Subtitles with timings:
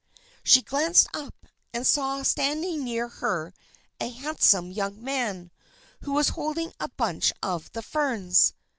[0.43, 1.45] She glanced up,
[1.75, 3.53] and saw standing near her
[3.99, 5.51] a handsome young man,
[6.01, 8.55] who was holding a bunch of the ferns.